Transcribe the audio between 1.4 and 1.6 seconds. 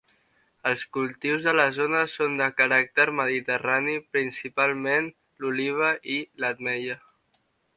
de